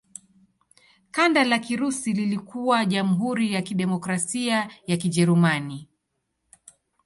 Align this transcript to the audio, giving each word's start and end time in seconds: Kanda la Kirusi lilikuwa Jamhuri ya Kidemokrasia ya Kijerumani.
Kanda 1.11 1.43
la 1.43 1.59
Kirusi 1.59 2.13
lilikuwa 2.13 2.85
Jamhuri 2.85 3.53
ya 3.53 3.61
Kidemokrasia 3.61 4.69
ya 4.87 4.97
Kijerumani. 4.97 5.87